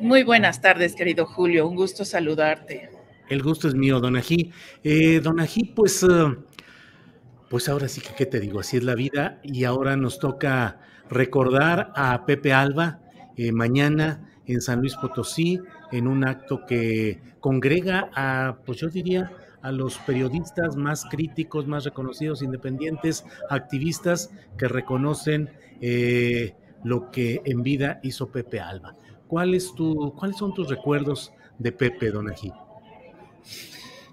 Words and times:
Muy 0.00 0.24
buenas 0.24 0.60
tardes, 0.60 0.94
querido 0.94 1.24
Julio. 1.24 1.68
Un 1.68 1.76
gusto 1.76 2.04
saludarte. 2.04 2.90
El 3.28 3.42
gusto 3.42 3.68
es 3.68 3.74
mío, 3.74 4.00
Don 4.00 4.16
Ají. 4.16 4.52
Eh, 4.82 5.20
don 5.20 5.40
Ají, 5.40 5.72
pues, 5.74 6.02
uh, 6.02 6.36
pues 7.48 7.68
ahora 7.68 7.88
sí 7.88 8.00
que, 8.00 8.14
¿qué 8.14 8.26
te 8.26 8.40
digo? 8.40 8.60
Así 8.60 8.76
es 8.76 8.82
la 8.82 8.94
vida 8.94 9.40
y 9.42 9.64
ahora 9.64 9.96
nos 9.96 10.18
toca 10.18 10.80
recordar 11.08 11.92
a 11.94 12.26
Pepe 12.26 12.52
Alba 12.52 13.00
eh, 13.36 13.52
mañana 13.52 14.28
en 14.46 14.60
San 14.60 14.80
Luis 14.80 14.96
Potosí 14.96 15.60
en 15.92 16.06
un 16.08 16.26
acto 16.26 16.66
que 16.66 17.20
congrega 17.40 18.10
a, 18.14 18.58
pues 18.66 18.78
yo 18.78 18.88
diría, 18.88 19.30
a 19.62 19.72
los 19.72 19.96
periodistas 19.98 20.76
más 20.76 21.06
críticos, 21.06 21.66
más 21.66 21.84
reconocidos, 21.84 22.42
independientes, 22.42 23.24
activistas 23.48 24.30
que 24.58 24.68
reconocen 24.68 25.50
eh, 25.80 26.54
lo 26.82 27.10
que 27.10 27.40
en 27.44 27.62
vida 27.62 28.00
hizo 28.02 28.30
Pepe 28.30 28.60
Alba. 28.60 28.94
¿Cuál 29.34 29.60
¿Cuáles 30.14 30.36
son 30.36 30.54
tus 30.54 30.68
recuerdos 30.68 31.32
de 31.58 31.72
Pepe 31.72 32.12
Donají? 32.12 32.52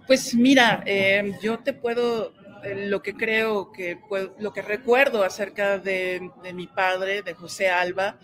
Pues 0.07 0.33
mira, 0.33 0.81
eh, 0.83 1.37
yo 1.43 1.59
te 1.59 1.73
puedo, 1.73 2.33
eh, 2.63 2.87
lo 2.87 3.03
que 3.03 3.13
creo 3.13 3.71
que, 3.71 3.99
lo 4.39 4.51
que 4.51 4.63
recuerdo 4.63 5.23
acerca 5.23 5.77
de, 5.77 6.31
de 6.41 6.53
mi 6.53 6.65
padre, 6.65 7.21
de 7.21 7.35
José 7.35 7.69
Alba, 7.69 8.17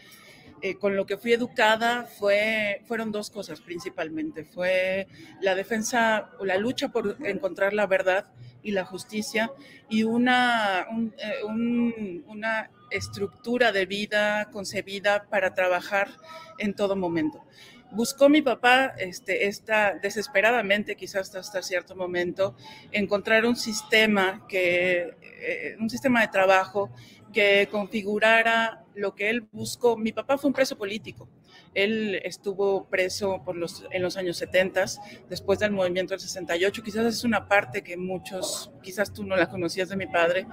eh, 0.64 0.74
con 0.74 0.96
lo 0.96 1.06
que 1.06 1.18
fui 1.18 1.34
educada 1.34 2.08
fue, 2.18 2.82
fueron 2.88 3.12
dos 3.12 3.30
cosas 3.30 3.62
principalmente. 3.62 4.44
Fue 4.44 5.08
la 5.40 5.54
defensa 5.54 6.32
o 6.40 6.46
la 6.46 6.58
lucha 6.58 6.90
por 6.90 7.16
encontrar 7.24 7.74
la 7.74 7.86
verdad 7.86 8.26
y 8.68 8.72
la 8.72 8.84
justicia 8.84 9.50
y 9.90 10.04
una, 10.04 10.86
eh, 11.18 11.44
una 11.46 12.70
estructura 12.92 13.72
de 13.72 13.86
vida 13.86 14.50
concebida 14.52 15.26
para 15.30 15.54
trabajar 15.54 16.10
en 16.58 16.74
todo 16.74 16.98
momento. 16.98 17.46
Buscó 17.92 18.28
mi 18.28 18.42
papá 18.42 18.94
este, 18.98 19.48
esta, 19.48 19.94
desesperadamente, 19.94 20.98
quizás 20.98 21.34
hasta, 21.34 21.62
cierto 21.62 21.96
momento, 21.96 22.58
encontrar 22.92 23.46
un 23.46 23.56
sistema, 23.56 24.46
que, 24.50 25.16
eh, 25.22 25.78
un 25.80 25.90
sistema 25.90 26.20
de 26.20 26.28
trabajo 26.28 26.92
que 27.32 27.70
configurara 27.72 28.84
lo 28.96 29.16
que 29.16 29.30
él 29.30 29.48
buscó. 29.50 29.96
Mi 29.96 30.12
papá 30.12 30.38
fue 30.38 30.50
un 30.50 30.54
preso 30.54 30.78
político. 30.78 31.30
Él 31.78 32.20
estuvo 32.24 32.88
preso 32.90 33.44
por 33.46 33.56
los, 33.56 33.86
en 33.92 34.02
los 34.02 34.18
años 34.18 34.38
70, 34.38 34.86
después 35.30 35.60
del 35.60 35.72
movimiento 35.72 36.16
del 36.16 36.20
68. 36.20 36.82
Quizás 36.82 37.06
es 37.06 37.24
una 37.24 37.48
parte 37.48 37.84
que 37.84 37.96
muchos, 37.96 38.72
quizás 38.82 39.14
tú 39.14 39.24
no 39.24 39.36
la 39.36 39.48
conocías 39.48 39.88
de 39.90 39.96
mi 39.96 40.08
padre. 40.08 40.48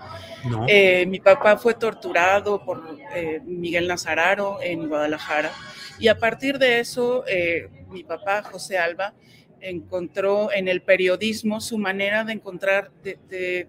Eh, 0.69 1.07
mi 1.07 1.21
papá 1.21 1.57
fue 1.57 1.73
torturado 1.73 2.63
por 2.63 2.99
eh, 3.15 3.41
Miguel 3.43 3.89
Nazararo 3.89 4.59
en 4.61 4.87
Guadalajara. 4.87 5.51
Y 5.99 6.09
a 6.09 6.19
partir 6.19 6.59
de 6.59 6.81
eso, 6.81 7.25
eh, 7.27 7.71
mi 7.89 8.05
papá, 8.05 8.43
José 8.43 8.77
Alba, 8.77 9.15
encontró 9.61 10.53
en 10.53 10.69
el 10.69 10.83
periodismo 10.83 11.63
su 11.63 11.79
manera 11.79 12.25
de 12.25 12.35
encontrar, 12.35 12.93
de 13.03 13.67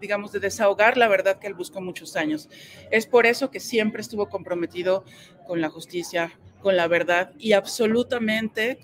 digamos, 0.00 0.32
de 0.32 0.40
desahogar 0.40 0.98
la 0.98 1.08
verdad 1.08 1.38
que 1.38 1.46
él 1.46 1.54
buscó 1.54 1.80
muchos 1.80 2.14
años. 2.14 2.50
Es 2.90 3.06
por 3.06 3.24
eso 3.24 3.50
que 3.50 3.58
siempre 3.58 4.02
estuvo 4.02 4.28
comprometido 4.28 5.04
con 5.46 5.60
la 5.62 5.70
justicia, 5.70 6.38
con 6.64 6.78
la 6.78 6.88
verdad 6.88 7.30
y 7.38 7.52
absolutamente 7.52 8.78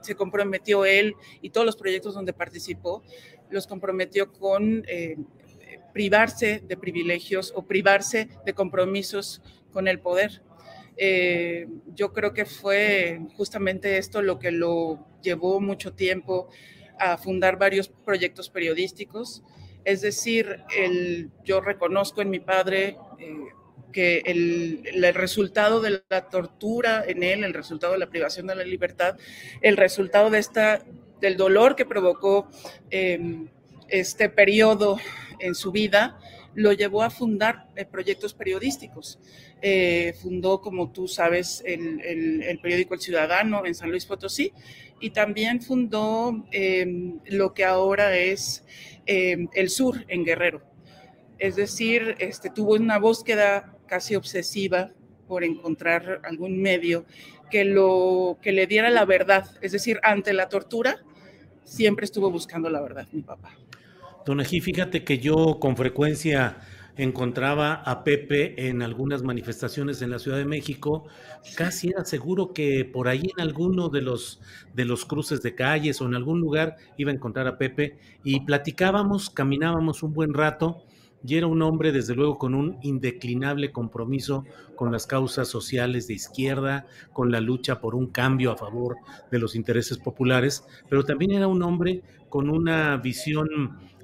se 0.00 0.16
comprometió 0.16 0.84
él 0.84 1.14
y 1.40 1.50
todos 1.50 1.64
los 1.64 1.76
proyectos 1.76 2.12
donde 2.12 2.32
participó, 2.32 3.04
los 3.50 3.68
comprometió 3.68 4.32
con 4.32 4.82
eh, 4.88 5.16
privarse 5.94 6.60
de 6.66 6.76
privilegios 6.76 7.52
o 7.54 7.62
privarse 7.62 8.28
de 8.44 8.52
compromisos 8.52 9.42
con 9.72 9.86
el 9.86 10.00
poder. 10.00 10.42
Eh, 10.96 11.68
yo 11.94 12.12
creo 12.12 12.34
que 12.34 12.46
fue 12.46 13.20
justamente 13.36 13.96
esto 13.96 14.22
lo 14.22 14.40
que 14.40 14.50
lo 14.50 15.06
llevó 15.22 15.60
mucho 15.60 15.92
tiempo 15.92 16.48
a 16.98 17.16
fundar 17.16 17.58
varios 17.58 17.88
proyectos 17.88 18.50
periodísticos, 18.50 19.44
es 19.84 20.00
decir, 20.00 20.64
el, 20.76 21.30
yo 21.44 21.60
reconozco 21.60 22.22
en 22.22 22.30
mi 22.30 22.40
padre 22.40 22.96
eh, 23.20 23.36
que 23.92 24.22
el, 24.26 24.82
el, 24.84 25.14
resultado 25.14 25.80
de 25.80 26.02
la 26.08 26.28
tortura 26.28 27.04
en 27.06 27.22
él, 27.22 27.44
el 27.44 27.54
resultado 27.54 27.92
de 27.92 27.98
la 27.98 28.10
privación 28.10 28.46
de 28.46 28.54
la 28.54 28.64
libertad, 28.64 29.16
el 29.60 29.76
resultado 29.76 30.30
de 30.30 30.38
esta, 30.38 30.84
del 31.20 31.36
dolor 31.36 31.76
que 31.76 31.84
provocó 31.86 32.48
eh, 32.90 33.46
este 33.88 34.28
periodo 34.28 34.98
en 35.40 35.54
su 35.54 35.72
vida, 35.72 36.18
lo 36.54 36.72
llevó 36.72 37.02
a 37.02 37.10
fundar 37.10 37.68
eh, 37.76 37.84
proyectos 37.84 38.34
periodísticos. 38.34 39.18
Eh, 39.62 40.14
fundó, 40.22 40.60
como 40.60 40.90
tú 40.90 41.06
sabes, 41.06 41.62
el, 41.66 42.00
el, 42.00 42.42
el, 42.42 42.58
periódico 42.60 42.94
El 42.94 43.00
Ciudadano 43.00 43.66
en 43.66 43.74
San 43.74 43.90
Luis 43.90 44.06
Potosí 44.06 44.52
y 45.00 45.10
también 45.10 45.60
fundó 45.60 46.44
eh, 46.52 47.14
lo 47.26 47.52
que 47.52 47.64
ahora 47.64 48.16
es 48.16 48.64
eh, 49.06 49.48
El 49.54 49.70
Sur 49.70 50.04
en 50.08 50.24
Guerrero. 50.24 50.62
Es 51.38 51.56
decir, 51.56 52.16
este, 52.18 52.50
tuvo 52.50 52.74
una 52.74 52.98
búsqueda 52.98 53.74
casi 53.90 54.14
obsesiva 54.14 54.92
por 55.26 55.42
encontrar 55.42 56.20
algún 56.24 56.62
medio 56.62 57.04
que, 57.50 57.64
lo, 57.64 58.38
que 58.40 58.52
le 58.52 58.68
diera 58.68 58.88
la 58.88 59.04
verdad. 59.04 59.50
Es 59.60 59.72
decir, 59.72 59.98
ante 60.04 60.32
la 60.32 60.48
tortura, 60.48 61.02
siempre 61.64 62.04
estuvo 62.04 62.30
buscando 62.30 62.70
la 62.70 62.80
verdad, 62.80 63.08
mi 63.12 63.22
papá. 63.22 63.50
Don 64.24 64.40
Ejí, 64.40 64.60
fíjate 64.60 65.02
que 65.02 65.18
yo 65.18 65.58
con 65.58 65.76
frecuencia 65.76 66.58
encontraba 66.96 67.74
a 67.74 68.04
Pepe 68.04 68.68
en 68.68 68.82
algunas 68.82 69.22
manifestaciones 69.22 70.02
en 70.02 70.10
la 70.10 70.18
Ciudad 70.18 70.38
de 70.38 70.44
México, 70.44 71.06
casi 71.56 71.88
era 71.88 72.04
seguro 72.04 72.52
que 72.52 72.84
por 72.84 73.08
ahí 73.08 73.22
en 73.36 73.40
alguno 73.40 73.88
de 73.88 74.02
los, 74.02 74.40
de 74.74 74.84
los 74.84 75.04
cruces 75.04 75.42
de 75.42 75.54
calles 75.54 76.00
o 76.00 76.06
en 76.06 76.14
algún 76.14 76.40
lugar 76.40 76.76
iba 76.96 77.10
a 77.10 77.14
encontrar 77.14 77.46
a 77.48 77.58
Pepe 77.58 77.98
y 78.22 78.40
platicábamos, 78.40 79.30
caminábamos 79.30 80.02
un 80.02 80.12
buen 80.12 80.34
rato 80.34 80.84
y 81.24 81.36
era 81.36 81.46
un 81.46 81.62
hombre 81.62 81.92
desde 81.92 82.14
luego 82.14 82.38
con 82.38 82.54
un 82.54 82.78
indeclinable 82.82 83.72
compromiso 83.72 84.44
con 84.76 84.90
las 84.92 85.06
causas 85.06 85.48
sociales 85.48 86.06
de 86.06 86.14
izquierda, 86.14 86.86
con 87.12 87.30
la 87.30 87.40
lucha 87.40 87.80
por 87.80 87.94
un 87.94 88.06
cambio 88.06 88.52
a 88.52 88.56
favor 88.56 88.96
de 89.30 89.38
los 89.38 89.54
intereses 89.54 89.98
populares, 89.98 90.64
pero 90.88 91.04
también 91.04 91.32
era 91.32 91.48
un 91.48 91.62
hombre 91.62 92.02
con 92.28 92.48
una 92.48 92.96
visión 92.96 93.46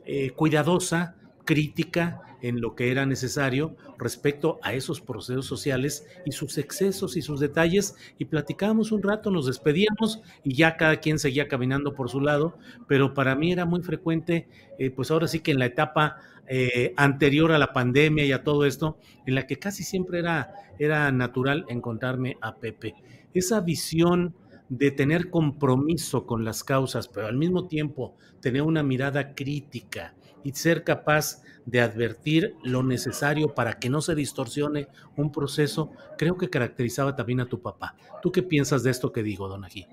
eh, 0.05 0.31
cuidadosa, 0.31 1.17
crítica 1.47 2.21
en 2.43 2.61
lo 2.61 2.75
que 2.75 2.91
era 2.91 3.07
necesario 3.07 3.77
respecto 3.99 4.59
a 4.63 4.75
esos 4.75 5.01
procesos 5.01 5.47
sociales 5.47 6.07
y 6.27 6.33
sus 6.33 6.59
excesos 6.59 7.17
y 7.17 7.23
sus 7.23 7.41
detalles 7.41 7.97
y 8.19 8.27
platicábamos 8.27 8.93
un 8.93 9.03
rato, 9.03 9.31
nos 9.31 9.47
despedíamos 9.47 10.21
y 10.45 10.55
ya 10.55 10.77
cada 10.77 10.99
quien 10.99 11.19
seguía 11.19 11.49
caminando 11.49 11.95
por 11.95 12.11
su 12.11 12.21
lado, 12.21 12.59
pero 12.87 13.15
para 13.15 13.35
mí 13.35 13.53
era 13.53 13.65
muy 13.65 13.83
frecuente, 13.83 14.49
eh, 14.79 14.91
pues 14.91 15.11
ahora 15.11 15.29
sí 15.29 15.41
que 15.41 15.53
en 15.53 15.59
la 15.59 15.67
etapa 15.67 16.17
eh, 16.47 16.93
anterior 16.97 17.53
a 17.53 17.59
la 17.59 17.73
pandemia 17.73 18.25
y 18.25 18.33
a 18.33 18.45
todo 18.45 18.67
esto, 18.67 18.99
en 19.27 19.35
la 19.35 19.47
que 19.47 19.59
casi 19.59 19.83
siempre 19.83 20.19
era, 20.19 20.53
era 20.79 21.11
natural 21.11 21.65
encontrarme 21.69 22.37
a 22.43 22.57
Pepe. 22.57 22.95
Esa 23.33 23.61
visión 23.61 24.35
de 24.69 24.91
tener 24.91 25.31
compromiso 25.31 26.27
con 26.27 26.45
las 26.45 26.65
causas, 26.65 27.09
pero 27.09 27.29
al 27.29 27.37
mismo 27.37 27.67
tiempo 27.67 28.15
tener 28.41 28.63
una 28.63 28.83
mirada 28.83 29.35
crítica 29.35 30.15
y 30.47 30.53
ser 30.53 30.85
capaz 30.85 31.43
de 31.65 31.81
advertir 31.81 32.55
lo 32.63 32.85
necesario 32.85 33.53
para 33.53 33.81
que 33.81 33.91
no 33.91 34.01
se 34.01 34.15
distorsione 34.15 34.87
un 35.17 35.33
proceso, 35.33 35.91
creo 36.17 36.39
que 36.39 36.49
caracterizaba 36.49 37.17
también 37.17 37.41
a 37.41 37.49
tu 37.49 37.61
papá. 37.61 37.97
¿Tú 38.23 38.31
qué 38.31 38.45
piensas 38.45 38.85
de 38.85 38.93
esto 38.93 39.11
que 39.11 39.25
digo, 39.25 39.49
Don 39.49 39.65
Ají? 39.65 39.89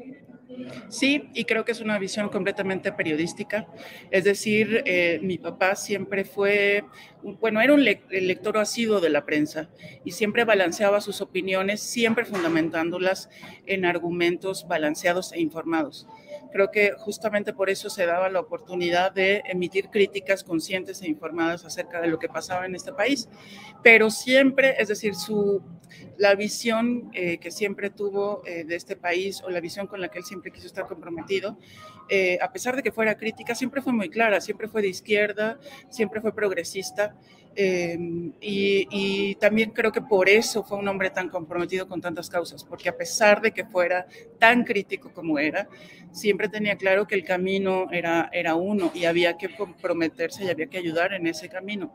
Sí, 0.89 1.29
y 1.33 1.45
creo 1.45 1.65
que 1.65 1.71
es 1.71 1.81
una 1.81 1.97
visión 1.97 2.29
completamente 2.29 2.91
periodística. 2.91 3.65
Es 4.11 4.25
decir, 4.25 4.83
eh, 4.85 5.19
mi 5.23 5.39
papá 5.39 5.75
siempre 5.75 6.23
fue, 6.23 6.85
bueno, 7.23 7.59
era 7.59 7.73
un 7.73 7.83
lector 7.83 8.59
asiduo 8.59 9.01
de 9.01 9.09
la 9.09 9.25
prensa 9.25 9.69
y 10.05 10.11
siempre 10.11 10.45
balanceaba 10.45 11.01
sus 11.01 11.19
opiniones, 11.21 11.81
siempre 11.81 12.25
fundamentándolas 12.25 13.31
en 13.65 13.85
argumentos 13.85 14.67
balanceados 14.67 15.33
e 15.33 15.41
informados. 15.41 16.07
Creo 16.53 16.71
que 16.71 16.93
justamente 16.97 17.51
por 17.51 17.69
eso 17.71 17.89
se 17.89 18.05
daba 18.05 18.29
la 18.29 18.39
oportunidad 18.39 19.11
de 19.11 19.41
emitir 19.45 19.89
críticas 19.89 20.43
conscientes 20.43 21.01
e 21.01 21.09
informadas 21.09 21.65
acerca 21.65 21.99
de 21.99 22.07
lo 22.07 22.19
que 22.19 22.29
pasaba 22.29 22.67
en 22.67 22.75
este 22.75 22.93
país. 22.93 23.27
Pero 23.81 24.11
siempre, 24.11 24.75
es 24.79 24.87
decir, 24.87 25.15
su, 25.15 25.63
la 26.17 26.35
visión 26.35 27.09
eh, 27.13 27.39
que 27.39 27.51
siempre 27.51 27.89
tuvo 27.89 28.43
eh, 28.45 28.63
de 28.65 28.75
este 28.75 28.95
país 28.95 29.41
o 29.43 29.49
la 29.49 29.59
visión 29.59 29.87
con 29.87 29.99
la 29.99 30.09
que 30.09 30.19
él 30.19 30.25
siempre 30.25 30.51
quiso 30.51 30.67
estar 30.67 30.87
comprometido, 30.87 31.57
eh, 32.09 32.37
a 32.41 32.51
pesar 32.51 32.75
de 32.75 32.83
que 32.83 32.91
fuera 32.91 33.15
crítica, 33.17 33.55
siempre 33.55 33.81
fue 33.81 33.93
muy 33.93 34.09
clara, 34.09 34.41
siempre 34.41 34.67
fue 34.67 34.81
de 34.81 34.89
izquierda, 34.89 35.59
siempre 35.89 36.21
fue 36.21 36.33
progresista. 36.33 37.15
Em, 37.55 38.33
y, 38.41 39.35
también 39.35 39.71
creo 39.71 39.91
que 39.91 40.01
por 40.01 40.27
eso 40.27 40.63
fue 40.63 40.79
un 40.79 40.87
hombre 40.87 41.11
tan 41.11 41.29
comprometido 41.29 41.87
con 41.87 42.01
tantas 42.01 42.29
causas, 42.29 42.63
porque 42.63 42.89
a 42.89 42.97
pesar 42.97 43.41
de 43.41 43.51
que 43.51 43.65
fuera 43.65 44.07
tan 44.39 44.63
crítico 44.63 45.11
como 45.13 45.37
era, 45.37 45.67
siempre 46.11 46.49
tenía 46.49 46.77
claro 46.77 47.05
que 47.05 47.15
el 47.15 47.23
camino 47.23 47.87
era, 47.91 48.29
era 48.33 48.55
uno 48.55 48.91
y 48.95 49.05
había 49.05 49.37
que 49.37 49.55
comprometerse 49.55 50.45
y 50.45 50.49
había 50.49 50.67
que 50.67 50.79
ayudar 50.79 51.13
en 51.13 51.27
ese 51.27 51.47
camino. 51.47 51.93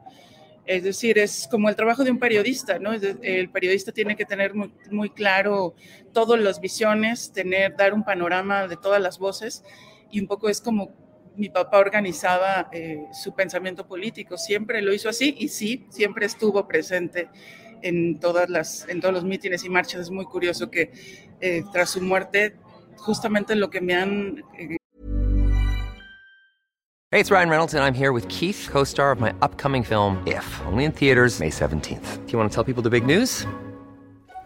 Es 0.64 0.84
decir, 0.84 1.18
es 1.18 1.48
como 1.50 1.68
el 1.70 1.76
trabajo 1.76 2.04
de 2.04 2.10
un 2.10 2.18
periodista, 2.18 2.78
¿no? 2.78 2.92
El 2.92 3.50
periodista 3.50 3.90
tiene 3.90 4.16
que 4.16 4.26
tener 4.26 4.54
muy, 4.54 4.70
muy 4.90 5.10
claro 5.10 5.74
todas 6.12 6.38
las 6.40 6.60
visiones, 6.60 7.32
tener, 7.32 7.74
dar 7.74 7.94
un 7.94 8.04
panorama 8.04 8.68
de 8.68 8.76
todas 8.76 9.00
las 9.00 9.18
voces 9.18 9.64
y 10.10 10.20
un 10.20 10.26
poco 10.26 10.48
es 10.48 10.60
como 10.60 10.92
mi 11.36 11.48
papá 11.48 11.78
organizaba 11.78 12.68
eh, 12.72 13.06
su 13.12 13.32
pensamiento 13.32 13.86
político, 13.86 14.36
siempre 14.36 14.82
lo 14.82 14.92
hizo 14.92 15.08
así 15.08 15.36
y 15.38 15.48
sí, 15.48 15.86
siempre 15.88 16.26
estuvo 16.26 16.66
presente 16.66 17.28
en, 17.82 18.18
todas 18.18 18.50
las, 18.50 18.88
en 18.88 19.00
todos 19.00 19.14
los 19.14 19.24
mítines 19.24 19.64
y 19.64 19.68
marchas. 19.68 20.02
Es 20.02 20.10
muy 20.10 20.24
curioso 20.24 20.68
que 20.70 20.90
eh, 21.40 21.62
tras 21.72 21.90
su 21.90 22.00
muerte, 22.02 22.56
justamente 22.96 23.54
lo 23.54 23.70
que 23.70 23.80
me 23.80 23.94
han... 23.94 24.44
Eh... 24.58 24.76
Hey, 27.10 27.20
it's 27.20 27.30
Ryan 27.30 27.48
Reynolds 27.48 27.74
and 27.74 27.82
I'm 27.82 27.94
here 27.94 28.12
with 28.12 28.28
Keith, 28.28 28.68
co-star 28.70 29.12
of 29.12 29.20
my 29.20 29.32
upcoming 29.40 29.82
film, 29.82 30.22
If, 30.26 30.44
only 30.66 30.84
in 30.84 30.92
theaters 30.92 31.40
May 31.40 31.50
17th. 31.50 32.26
Do 32.26 32.32
you 32.32 32.38
want 32.38 32.50
to 32.50 32.54
tell 32.54 32.64
people 32.64 32.82
the 32.82 32.90
big 32.90 33.06
news? 33.06 33.46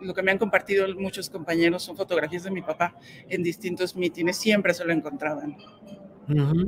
Lo 0.00 0.14
que 0.14 0.22
me 0.22 0.30
han 0.30 0.38
compartido 0.38 0.86
muchos 0.94 1.30
compañeros 1.30 1.82
son 1.82 1.96
fotografías 1.96 2.44
de 2.44 2.50
mi 2.50 2.62
papá 2.62 2.94
en 3.28 3.42
distintos 3.42 3.96
mítines, 3.96 4.36
siempre 4.36 4.74
se 4.74 4.84
lo 4.84 4.92
encontraban. 4.92 5.56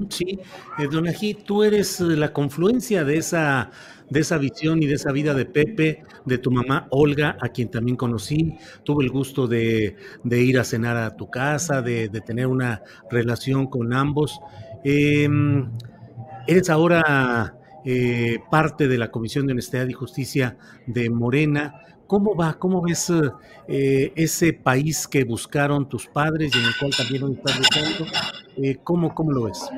sí, 0.08 0.38
eh, 0.78 0.88
Don 0.90 1.06
Ají, 1.06 1.34
tú 1.34 1.62
eres 1.62 2.00
eh, 2.00 2.04
la 2.16 2.32
confluencia 2.32 3.04
de 3.04 3.18
esa, 3.18 3.70
de 4.08 4.20
esa 4.20 4.38
visión 4.38 4.82
y 4.82 4.86
de 4.86 4.94
esa 4.94 5.12
vida 5.12 5.34
de 5.34 5.44
Pepe, 5.44 6.02
de 6.24 6.38
tu 6.38 6.50
mamá 6.50 6.86
Olga, 6.90 7.36
a 7.40 7.48
quien 7.48 7.70
también 7.70 7.96
conocí. 7.96 8.54
Tuve 8.84 9.04
el 9.04 9.10
gusto 9.10 9.46
de, 9.46 9.96
ir 10.30 10.58
a 10.58 10.64
cenar 10.64 10.96
a 10.96 11.16
tu 11.16 11.30
casa, 11.30 11.82
de, 11.82 12.08
tener 12.08 12.46
una 12.46 12.82
relación 13.10 13.66
con 13.66 13.92
ambos. 13.92 14.40
Em, 14.84 15.70
eres 16.46 16.70
ahora 16.70 17.54
eh, 17.84 18.38
parte 18.50 18.88
de 18.88 18.98
la 18.98 19.10
Comisión 19.10 19.46
de 19.46 19.52
Honestidad 19.52 19.86
y 19.88 19.92
Justicia 19.92 20.58
de 20.86 21.08
Morena. 21.10 21.82
¿Cómo 22.10 22.34
va? 22.34 22.54
¿Cómo 22.54 22.82
ves 22.82 23.12
eh, 23.68 24.12
ese 24.16 24.52
país 24.52 25.06
que 25.06 25.22
buscaron 25.22 25.88
tus 25.88 26.08
padres 26.08 26.50
y 26.52 26.58
en 26.58 26.64
el 26.64 26.76
cual 26.76 26.90
también 26.90 27.22
hoy 27.22 27.34
estás 27.34 27.56
luchando? 27.56 28.04
Eh, 28.56 28.78
¿cómo, 28.82 29.14
¿Cómo 29.14 29.30
lo 29.30 29.44
ves? 29.44 29.70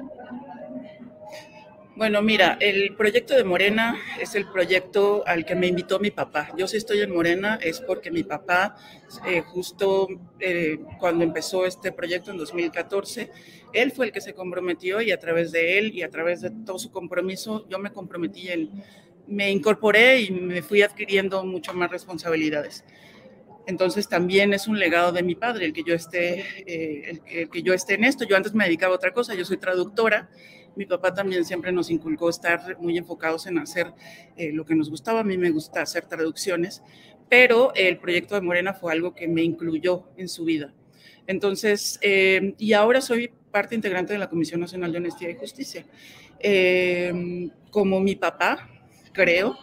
Bueno, 1.94 2.23
mira, 2.23 2.56
el 2.58 2.96
proyecto 2.96 3.34
de 3.34 3.44
Morena 3.44 3.99
es 4.19 4.34
el 4.34 4.49
proyecto 4.49 5.23
al 5.26 5.44
que 5.44 5.55
me 5.55 5.67
invitó 5.67 6.00
mi 6.00 6.11
papá. 6.11 6.49
Yo 6.56 6.67
si 6.67 6.79
estoy 6.79 7.02
en 7.02 7.12
Morena 7.12 7.58
es 7.61 7.82
porque 7.82 8.11
mi 8.11 8.23
papá, 8.23 8.76
eh, 9.26 9.43
justo 9.43 10.08
cuando 10.99 11.25
empezó 11.25 11.67
este 11.67 11.93
proyecto 11.93 12.31
en 12.31 12.38
2014, 12.38 13.31
él 13.75 13.93
fue 13.93 14.06
el 14.06 14.12
que 14.12 14.23
se 14.23 14.32
comprometió 14.32 15.02
y 15.02 15.11
a 15.11 15.19
través 15.19 15.52
de 15.52 15.78
él 15.78 15.94
y 15.94 16.02
a 16.02 16.09
través 16.09 16.40
de 16.40 16.50
todo 16.50 16.78
su 16.78 16.90
compromiso, 16.90 17.68
yo 17.68 17.78
me 17.78 17.92
comprometí 17.92 18.49
en 18.49 18.71
me 19.26 19.50
incorporé 19.50 20.21
y 20.23 20.31
me 20.31 20.62
fui 20.62 20.83
adquiriendo 20.83 21.45
mucho 21.45 21.73
más 21.73 21.91
responsabilidades. 21.91 22.85
Entonces 23.67 24.09
también 24.09 24.52
es 24.52 24.67
un 24.67 24.79
legado 24.79 25.12
de 25.12 25.23
mi 25.23 25.35
padre 25.35 25.67
el 25.67 25.73
que 25.73 25.85
yo 25.85 25.95
esté, 25.95 26.41
eh, 26.67 27.21
el, 27.26 27.49
que 27.49 27.62
yo 27.62 27.75
esté 27.75 27.95
en 27.95 28.05
esto. 28.05 28.25
Yo 28.25 28.37
antes 28.37 28.55
me 28.55 28.64
dedicaba 28.64 28.93
a 28.93 28.97
otra 28.97 29.12
cosa, 29.12 29.35
yo 29.35 29.45
soy 29.45 29.59
traductora. 29.59 30.31
Mi 30.75 30.87
papá 30.87 31.14
también 31.14 31.45
siempre 31.45 31.71
nos 31.71 31.91
inculcó 31.91 32.29
estar 32.31 32.79
muy 32.81 32.97
enfocados 32.97 33.47
en 33.47 33.59
hacer 33.59 33.93
eh, 34.37 34.52
lo 34.52 34.64
que 34.64 34.75
nos 34.75 34.91
gustaba. 34.91 35.21
A 35.21 35.25
mí 35.25 35.37
me 35.37 35.50
gusta 35.50 35.83
hacer 35.83 36.07
traducciones, 36.07 36.83
pero 37.29 37.73
el 37.75 37.99
proyecto 37.99 38.35
de 38.35 38.41
Morena 38.41 38.75
fue 38.75 38.93
algo 38.93 39.14
que 39.14 39.29
me 39.29 39.43
incluyó 39.43 40.09
en 40.17 40.29
su 40.29 40.45
vida. 40.45 40.75
Entonces, 41.26 42.00
eh, 42.02 42.55
y 42.59 42.73
ahora 42.73 43.00
soy 43.00 43.31
parte 43.52 43.75
integrante 43.75 44.14
de 44.14 44.19
la 44.19 44.29
Comisión 44.29 44.61
Nacional 44.61 44.91
de 44.91 44.99
Honestidad 44.99 45.31
y 45.31 45.35
Justicia. 45.35 45.85
como 47.71 48.00
mi 48.00 48.17
papá, 48.17 48.69
creo 49.12 49.59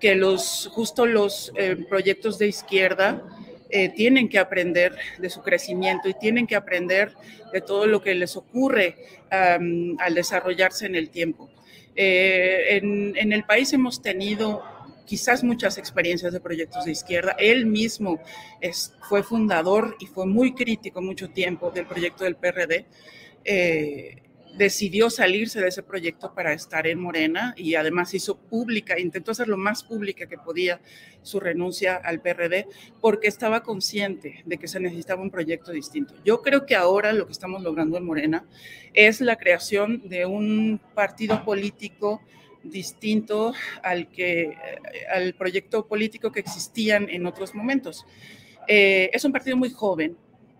que 0.00 0.14
los, 0.14 0.68
justo 0.72 1.06
los 1.06 1.52
eh, 1.56 1.76
proyectos 1.88 2.38
de 2.38 2.48
izquierda 2.48 3.22
eh, 3.70 3.90
tienen 3.90 4.28
que 4.28 4.38
aprender 4.38 4.96
de 5.18 5.28
su 5.28 5.42
crecimiento 5.42 6.08
y 6.08 6.14
tienen 6.14 6.46
que 6.46 6.56
aprender 6.56 7.14
de 7.52 7.60
todo 7.60 7.86
lo 7.86 8.00
que 8.00 8.14
les 8.14 8.36
ocurre 8.36 8.96
al 9.30 10.14
desarrollarse 10.14 10.86
en 10.86 10.94
el 10.94 11.10
tiempo. 11.10 11.50
Eh, 11.94 12.78
en, 12.80 13.32
el 13.32 13.44
país 13.44 13.72
hemos 13.74 14.00
tenido 14.00 14.62
quizás 15.04 15.44
muchas 15.44 15.76
experiencias 15.76 16.32
de 16.32 16.40
proyectos 16.40 16.84
de 16.84 16.92
izquierda. 16.92 17.36
Él 17.38 17.66
mismo 17.66 18.20
es, 18.60 18.94
fue 19.02 19.22
fundador 19.22 19.96
y 20.00 20.06
fue 20.06 20.24
muy 20.24 20.54
crítico 20.54 21.02
mucho 21.02 21.28
tiempo 21.28 21.70
del 21.70 21.86
proyecto 21.86 22.24
del 22.24 22.36
PRD 22.36 22.86
decidió 24.58 25.08
salirse 25.08 25.60
de 25.60 25.68
ese 25.68 25.84
proyecto 25.84 26.34
para 26.34 26.52
estar 26.52 26.86
en 26.88 27.00
Morena 27.00 27.54
y 27.56 27.76
además 27.76 28.12
hizo 28.12 28.36
pública, 28.36 28.98
intentó 28.98 29.30
hacer 29.30 29.46
lo 29.46 29.56
más 29.56 29.84
pública 29.84 30.26
que 30.26 30.36
podía 30.36 30.80
su 31.22 31.38
renuncia 31.38 31.94
al 31.94 32.20
PRD 32.20 32.66
porque 33.00 33.28
estaba 33.28 33.62
consciente 33.62 34.42
de 34.44 34.58
que 34.58 34.66
se 34.66 34.80
necesitaba 34.80 35.22
un 35.22 35.30
proyecto 35.30 35.70
distinto. 35.70 36.14
Yo 36.24 36.42
creo 36.42 36.66
que 36.66 36.74
ahora 36.74 37.12
lo 37.12 37.26
que 37.26 37.32
estamos 37.32 37.62
logrando 37.62 37.96
en 37.96 38.04
Morena 38.04 38.44
es 38.94 39.20
la 39.20 39.36
creación 39.36 40.08
de 40.08 40.26
un 40.26 40.80
partido 40.94 41.44
político 41.44 42.20
distinto 42.64 43.54
al, 43.84 44.08
que, 44.08 44.56
al 45.12 45.34
proyecto 45.34 45.86
político 45.86 46.32
que 46.32 46.40
existían 46.40 47.08
en 47.08 47.26
otros 47.26 47.54
momentos. 47.54 48.04
Eh, 48.66 49.10
es 49.12 49.24
un 49.24 49.30
partido 49.30 49.56
muy 49.56 49.70
joven, 49.70 50.16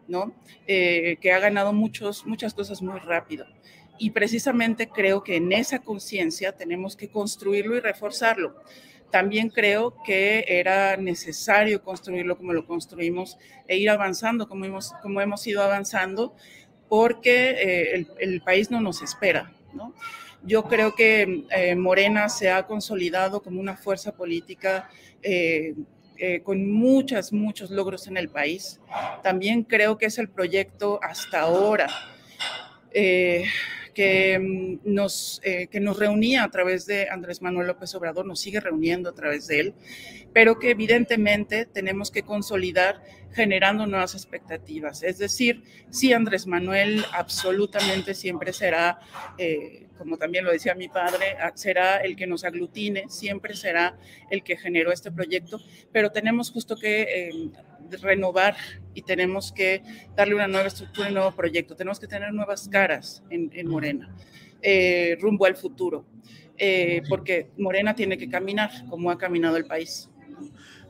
¿no? 0.07 0.33
Eh, 0.69 1.17
que 1.21 1.33
ha 1.33 1.41
ganado 1.41 1.73
muchos, 1.73 2.25
muchas 2.27 2.55
cosas 2.55 2.81
muy 2.81 3.01
rápido. 3.01 3.47
Y 3.99 4.11
precisamente 4.11 4.89
creo 4.89 5.25
que 5.25 5.37
en 5.37 5.53
esa 5.53 5.81
conciencia 5.81 6.53
tenemos 6.53 6.97
que 6.97 7.09
construirlo 7.09 7.77
y 7.77 7.81
reforzarlo. 7.81 8.55
También 9.11 9.49
creo 9.49 9.97
que 10.05 10.45
era 10.47 10.97
necesario 10.97 11.83
construirlo 11.83 12.37
como 12.37 12.53
lo 12.53 12.67
construimos 12.67 13.39
e 13.67 13.79
ir 13.79 13.89
avanzando 13.89 14.49
como 14.49 14.67
hemos, 14.67 14.93
como 15.03 15.21
hemos 15.21 15.47
ido 15.47 15.63
avanzando, 15.63 16.35
porque 16.89 17.51
eh, 17.51 18.07
el, 18.19 18.41
país 18.43 18.71
no 18.71 18.81
nos 18.81 19.03
espera. 19.03 19.53
¿no? 19.73 19.95
Yo 20.43 20.65
creo 20.65 20.95
que 20.95 21.45
eh, 21.51 21.75
Morena 21.75 22.29
se 22.29 22.51
ha 22.51 22.67
consolidado 22.67 23.43
como 23.43 23.61
una 23.61 23.77
fuerza 23.77 24.15
política 24.15 24.91
eh, 25.23 25.75
con 26.43 26.71
muchos, 26.71 27.33
muchos 27.33 27.71
logros 27.71 28.09
en 28.09 28.17
el 28.17 28.29
país. 28.29 28.81
También 29.23 29.63
creo 29.63 29.97
que 29.97 30.07
es 30.07 30.19
el 30.19 30.29
proyecto 30.29 31.01
hasta 31.03 31.41
ahora 31.41 31.89
que 33.99 34.39
mm, 34.39 34.95
nos, 34.95 35.41
eh, 35.43 35.67
que 35.67 35.81
nos 35.81 35.99
reunía 35.99 36.45
a 36.45 36.51
través 36.53 36.87
de 36.87 37.09
Andrés 37.11 37.43
Manuel 37.43 37.67
López 37.67 37.93
Obrador, 37.97 38.25
nos 38.27 38.39
sigue 38.39 38.61
reuniendo 38.61 39.11
a 39.11 39.13
través 39.13 39.49
de 39.49 39.59
él, 39.59 39.75
pero 40.33 40.61
que 40.61 40.71
evidentemente 40.71 41.67
tenemos 41.67 42.13
que 42.13 42.23
consolidar 42.23 43.03
generando 43.33 43.89
nuevas 43.89 44.15
expectativas. 44.15 45.03
Es 45.03 45.19
decir, 45.19 45.65
sí, 45.91 46.13
Andrés 46.13 46.47
Manuel 46.47 47.05
absolutamente 47.13 48.15
siempre 48.15 48.53
será, 48.53 49.01
eh, 49.37 49.88
como 49.99 50.17
también 50.17 50.45
lo 50.45 50.53
decía 50.53 50.75
mi 50.75 50.89
padre, 50.89 51.37
será 51.55 51.99
el 51.99 52.17
que 52.17 52.27
nos 52.27 52.45
aglutine, 52.45 53.09
siempre 53.09 53.55
será 53.55 53.99
el 54.31 54.43
que 54.43 54.57
generó 54.57 54.93
este 54.93 55.11
proyecto, 55.11 55.61
pero 55.93 56.11
tenemos 56.11 56.51
justo 56.51 56.77
que 56.77 57.03
eh, 57.03 57.51
renovar 58.01 58.57
y 58.95 59.03
tenemos 59.03 59.53
que 59.53 59.83
darle 60.17 60.35
una 60.35 60.49
nueva 60.49 60.69
estructura, 60.69 61.09
un 61.09 61.15
nuevo 61.15 61.33
proyecto. 61.33 61.77
Tenemos 61.77 61.99
que 62.01 62.07
tener 62.07 62.33
nuevas 62.33 62.69
caras 62.69 63.23
en, 63.31 63.69
Morena, 63.69 64.15
eh, 64.63 65.17
rumbo 65.21 65.47
al 65.47 65.57
futuro, 65.57 66.05
eh, 66.57 67.03
porque 67.09 67.51
Morena 67.59 67.95
tiene 67.95 68.17
que 68.17 68.29
caminar 68.29 68.71
como 68.89 69.11
ha 69.11 69.19
caminado 69.19 69.57
el 69.57 69.67
país. 69.67 70.09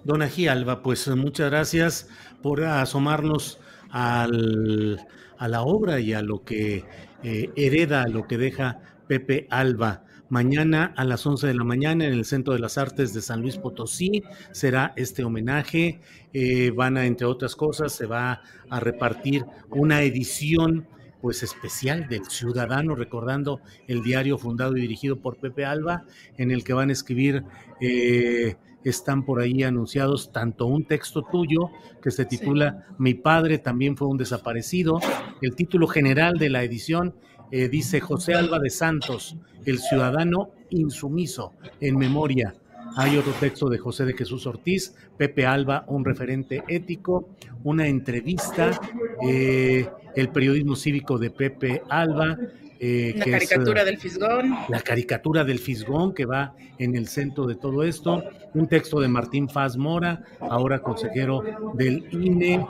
Dona 0.04 0.30
Alba, 0.50 0.82
pues 0.82 1.08
muchas 1.08 1.50
gracias 1.50 2.08
por 2.42 2.62
asomarnos 2.62 3.58
al, 3.90 5.06
a 5.38 5.48
la 5.48 5.62
obra 5.62 6.00
y 6.00 6.12
a 6.12 6.22
lo 6.22 6.44
que 6.44 6.84
eh, 7.22 7.50
hereda, 7.56 8.06
lo 8.06 8.26
que 8.26 8.38
deja 8.38 8.80
Pepe 9.08 9.46
Alba. 9.50 10.04
Mañana 10.28 10.92
a 10.94 11.04
las 11.04 11.26
11 11.26 11.46
de 11.46 11.54
la 11.54 11.64
mañana 11.64 12.04
en 12.04 12.12
el 12.12 12.26
Centro 12.26 12.52
de 12.52 12.58
las 12.58 12.76
Artes 12.76 13.14
de 13.14 13.22
San 13.22 13.40
Luis 13.40 13.56
Potosí 13.56 14.22
será 14.52 14.92
este 14.96 15.24
homenaje. 15.24 16.00
Eh, 16.34 16.70
van 16.70 16.98
a, 16.98 17.06
entre 17.06 17.26
otras 17.26 17.56
cosas, 17.56 17.92
se 17.92 18.04
va 18.04 18.42
a 18.68 18.80
repartir 18.80 19.46
una 19.70 20.02
edición 20.02 20.86
pues 21.22 21.42
especial 21.42 22.08
del 22.08 22.26
Ciudadano, 22.26 22.94
recordando 22.94 23.60
el 23.86 24.02
diario 24.02 24.38
fundado 24.38 24.76
y 24.76 24.82
dirigido 24.82 25.16
por 25.16 25.38
Pepe 25.38 25.64
Alba, 25.64 26.04
en 26.36 26.50
el 26.50 26.62
que 26.62 26.74
van 26.74 26.90
a 26.90 26.92
escribir, 26.92 27.42
eh, 27.80 28.56
están 28.84 29.24
por 29.24 29.40
ahí 29.40 29.62
anunciados 29.62 30.30
tanto 30.30 30.66
un 30.66 30.84
texto 30.84 31.22
tuyo 31.22 31.70
que 32.00 32.10
se 32.10 32.24
titula 32.24 32.86
Mi 32.98 33.14
padre 33.14 33.58
también 33.58 33.96
fue 33.96 34.08
un 34.08 34.16
desaparecido, 34.16 35.00
el 35.42 35.56
título 35.56 35.88
general 35.88 36.38
de 36.38 36.50
la 36.50 36.62
edición 36.62 37.14
eh, 37.50 37.68
dice 37.68 38.00
José 38.00 38.34
Alba 38.34 38.58
de 38.58 38.70
Santos, 38.70 39.36
el 39.64 39.78
ciudadano 39.78 40.50
insumiso, 40.70 41.52
en 41.80 41.96
memoria. 41.96 42.54
Hay 42.96 43.16
otro 43.16 43.32
texto 43.32 43.68
de 43.68 43.78
José 43.78 44.04
de 44.04 44.14
Jesús 44.14 44.46
Ortiz, 44.46 44.94
Pepe 45.16 45.46
Alba, 45.46 45.84
un 45.88 46.04
referente 46.04 46.64
ético, 46.68 47.28
una 47.64 47.86
entrevista, 47.86 48.80
eh, 49.22 49.88
el 50.14 50.28
periodismo 50.30 50.74
cívico 50.74 51.18
de 51.18 51.30
Pepe 51.30 51.82
Alba. 51.88 52.36
Eh, 52.80 53.14
la 53.16 53.24
caricatura 53.24 53.84
del 53.84 53.98
Fisgón. 53.98 54.54
La 54.68 54.80
caricatura 54.80 55.44
del 55.44 55.58
Fisgón 55.58 56.14
que 56.14 56.26
va 56.26 56.54
en 56.78 56.96
el 56.96 57.08
centro 57.08 57.46
de 57.46 57.56
todo 57.56 57.82
esto. 57.82 58.22
Un 58.54 58.68
texto 58.68 59.00
de 59.00 59.08
Martín 59.08 59.48
Faz 59.48 59.76
Mora, 59.76 60.22
ahora 60.40 60.80
consejero 60.80 61.42
del 61.74 62.06
INE. 62.12 62.64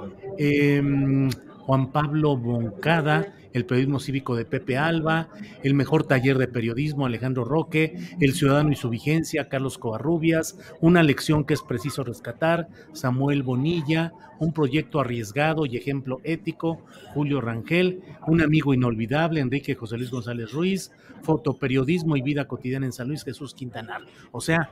Juan 1.69 1.93
Pablo 1.93 2.35
Boncada, 2.35 3.35
el 3.53 3.67
periodismo 3.67 4.01
cívico 4.01 4.35
de 4.35 4.47
Pepe 4.47 4.79
Alba, 4.79 5.29
el 5.63 5.75
mejor 5.75 6.07
taller 6.07 6.39
de 6.39 6.49
periodismo 6.49 7.05
Alejandro 7.05 7.45
Roque, 7.45 7.95
el 8.21 8.33
ciudadano 8.33 8.73
y 8.73 8.75
su 8.75 8.89
vigencia 8.89 9.51
Carlos 9.51 9.77
Covarrubias, 9.77 10.59
una 10.81 11.03
lección 11.03 11.45
que 11.45 11.53
es 11.53 11.61
preciso 11.61 12.05
rescatar 12.05 12.69
Samuel 12.95 13.43
Bonilla, 13.43 14.15
un 14.39 14.55
proyecto 14.55 14.99
arriesgado 14.99 15.67
y 15.67 15.77
ejemplo 15.77 16.23
ético 16.25 16.81
Julio 17.13 17.43
Rangel, 17.43 18.01
un 18.27 18.41
amigo 18.41 18.73
inolvidable 18.73 19.41
Enrique 19.41 19.75
José 19.75 19.99
Luis 19.99 20.11
González 20.11 20.51
Ruiz, 20.53 20.91
fotoperiodismo 21.21 22.17
y 22.17 22.23
vida 22.23 22.47
cotidiana 22.47 22.87
en 22.87 22.93
San 22.93 23.09
Luis 23.09 23.25
Jesús 23.25 23.53
Quintanar. 23.53 24.01
O 24.33 24.41
sea, 24.41 24.71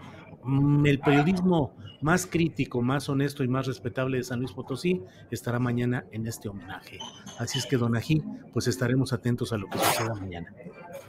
el 0.84 0.98
periodismo 1.00 1.74
más 2.00 2.26
crítico, 2.26 2.82
más 2.82 3.08
honesto 3.08 3.42
y 3.42 3.48
más 3.48 3.66
respetable 3.66 4.18
de 4.18 4.24
San 4.24 4.38
Luis 4.38 4.52
Potosí 4.52 5.02
estará 5.30 5.58
mañana 5.58 6.04
en 6.12 6.26
este 6.26 6.48
homenaje. 6.48 6.98
Así 7.38 7.58
es 7.58 7.66
que, 7.66 7.76
don 7.76 7.96
Ají, 7.96 8.22
pues 8.52 8.66
estaremos 8.66 9.12
atentos 9.12 9.52
a 9.52 9.56
lo 9.56 9.68
que 9.68 9.78
suceda 9.78 10.14
mañana. 10.14 10.52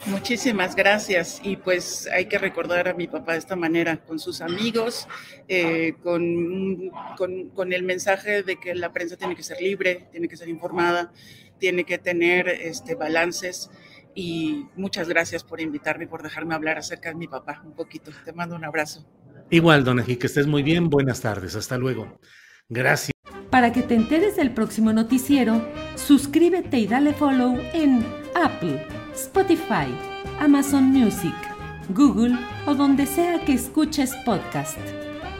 Muchísimas 0.06 0.76
gracias. 0.76 1.42
Y 1.44 1.58
pues 1.58 2.08
hay 2.14 2.26
que 2.26 2.38
recordar 2.38 2.88
a 2.88 2.94
mi 2.94 3.08
papá 3.08 3.34
de 3.34 3.40
esta 3.40 3.56
manera, 3.56 3.98
con 3.98 4.20
sus 4.20 4.42
amigos, 4.42 5.08
eh, 5.48 5.96
con, 6.02 6.92
con, 7.54 7.74
el 7.74 7.84
mensaje 7.84 8.44
de 8.44 8.58
que 8.58 8.74
la 8.76 8.94
prensa 8.94 9.18
tiene 9.18 9.36
que 9.36 9.44
ser 9.44 9.62
libre, 9.62 10.08
tiene 10.12 10.28
que 10.28 10.38
ser 10.38 10.48
informada, 10.50 11.12
tiene 11.58 11.84
que 11.84 11.98
tener 11.98 12.48
este, 12.48 12.96
balances. 12.96 13.70
Y 14.20 14.66
muchas 14.76 15.08
gracias 15.08 15.44
por 15.44 15.62
invitarme 15.62 16.06
y 16.06 16.08
por 16.08 16.24
dejarme 16.24 16.56
hablar 16.56 16.80
acerca 16.80 17.10
de 17.10 17.16
mi 17.16 17.28
papá 17.28 17.62
un 17.64 17.74
poquito. 17.74 18.10
Te 18.26 18.34
mando 18.34 18.56
un 18.56 18.66
abrazo. 18.66 19.06
Igual, 19.52 19.84
don 19.84 20.00
Ají, 20.00 20.16
que 20.16 20.26
estés 20.26 20.48
muy 20.48 20.64
bien. 20.64 20.90
Buenas 20.90 21.22
tardes. 21.22 21.56
Hasta 21.56 21.78
luego. 21.78 22.18
Gracias. 22.68 23.12
Para 23.52 23.72
que 23.72 23.84
te 23.84 23.94
enteres 23.94 24.36
del 24.36 24.56
próximo 24.56 24.92
noticiero, 24.92 25.64
suscríbete 25.94 26.80
y 26.80 26.88
dale 26.88 27.14
follow 27.14 27.60
en 27.74 28.04
Apple, 28.34 28.88
Spotify, 29.14 29.86
Amazon 30.40 30.86
Music, 30.86 31.36
Google 31.90 32.36
o 32.66 32.74
donde 32.74 33.06
sea 33.06 33.46
que 33.46 33.54
escuches 33.54 34.16
podcast. 34.26 34.80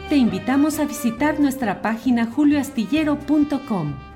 Te 0.08 0.14
invitamos 0.14 0.78
a 0.78 0.84
visitar 0.84 1.40
nuestra 1.40 1.82
página 1.82 2.26
julioastillero.com. 2.26 4.07